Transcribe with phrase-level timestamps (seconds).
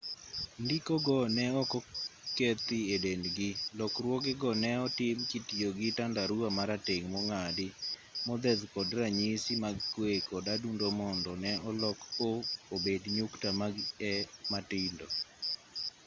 [0.63, 7.07] ndiko go ne ok okethi e dendgi lokruoge go ne otim kitiyo gi tandarua marateng'
[7.13, 7.67] mong'adi
[8.25, 12.29] modheth kod ranyisi mag kwe kod adundo mondo ne olok o
[12.75, 13.75] obed nyukta mag
[14.11, 14.13] e
[14.51, 15.07] matindo